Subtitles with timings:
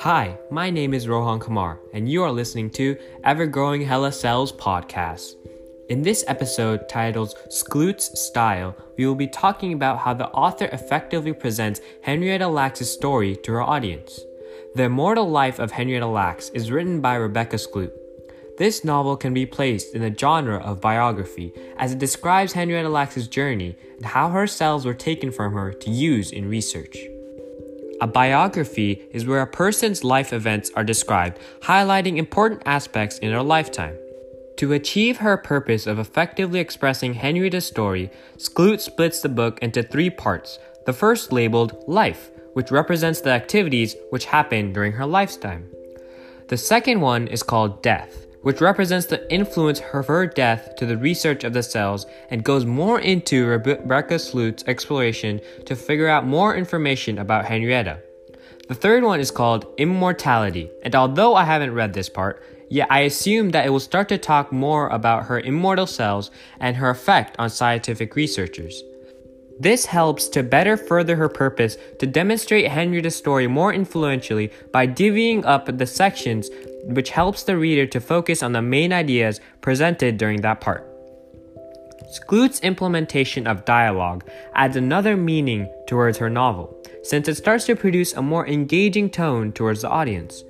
[0.00, 4.52] Hi, my name is Rohan Kumar, and you are listening to Ever Growing HeLa Cells
[4.52, 5.36] podcast.
[5.88, 11.32] In this episode titled Skloot's Style, we will be talking about how the author effectively
[11.32, 14.20] presents Henrietta Lacks' story to her audience.
[14.74, 17.92] The Immortal Life of Henrietta Lacks is written by Rebecca Skloot.
[18.58, 23.26] This novel can be placed in the genre of biography as it describes Henrietta Lacks'
[23.28, 26.98] journey and how her cells were taken from her to use in research.
[28.00, 33.42] A biography is where a person's life events are described, highlighting important aspects in their
[33.42, 33.96] lifetime.
[34.58, 40.10] To achieve her purpose of effectively expressing Henrietta's story, Skloot splits the book into three
[40.10, 40.58] parts.
[40.84, 45.70] The first labeled Life, which represents the activities which happened during her lifetime.
[46.48, 50.96] The second one is called Death, which represents the influence of her death to the
[50.96, 56.54] research of the cells and goes more into Rebecca Skloot's exploration to figure out more
[56.54, 57.98] information about Henrietta.
[58.68, 63.00] The third one is called Immortality, and although I haven't read this part, yet I
[63.00, 67.34] assume that it will start to talk more about her immortal cells and her effect
[67.40, 68.80] on scientific researchers.
[69.58, 75.44] This helps to better further her purpose to demonstrate Henrietta's story more influentially by divvying
[75.44, 76.48] up the sections
[76.86, 80.86] which helps the reader to focus on the main ideas presented during that part.
[82.12, 88.14] Skloot's implementation of dialogue adds another meaning towards her novel, since it starts to produce
[88.14, 90.44] a more engaging tone towards the audience.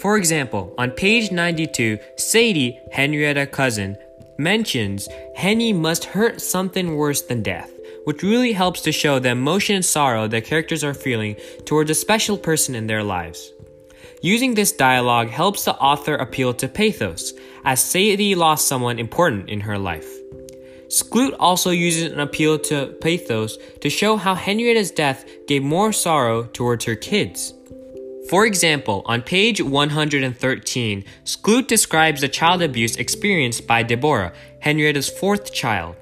[0.00, 3.96] For example, on page 92, Sadie, Henrietta cousin,
[4.38, 7.70] mentions Henny must hurt something worse than death,
[8.04, 11.94] which really helps to show the emotion and sorrow the characters are feeling towards a
[11.94, 13.52] special person in their lives.
[14.24, 17.32] Using this dialogue helps the author appeal to pathos,
[17.64, 20.08] as Sadie lost someone important in her life.
[20.86, 26.44] Skloot also uses an appeal to pathos to show how Henrietta's death gave more sorrow
[26.44, 27.52] towards her kids.
[28.30, 35.52] For example, on page 113, Skloot describes the child abuse experienced by Deborah, Henrietta's fourth
[35.52, 35.96] child.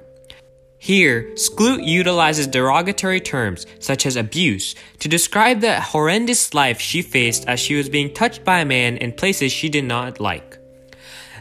[0.82, 7.46] Here, Skloot utilizes derogatory terms, such as abuse, to describe the horrendous life she faced
[7.46, 10.56] as she was being touched by a man in places she did not like.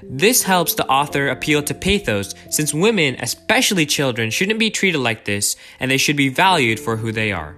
[0.04, 5.24] This helps the author appeal to pathos, since women, especially children, shouldn't be treated like
[5.24, 7.56] this, and they should be valued for who they are.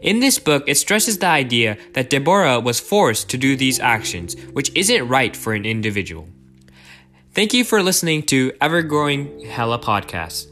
[0.00, 4.40] In this book, it stresses the idea that Deborah was forced to do these actions,
[4.52, 6.28] which isn't right for an individual.
[7.34, 10.46] Thank you for listening to Ever Growing HeLa Podcast.